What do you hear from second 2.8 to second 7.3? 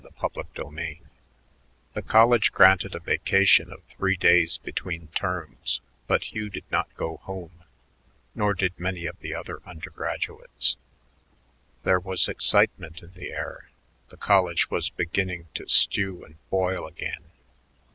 a vacation of three days between terms, but Hugh did not go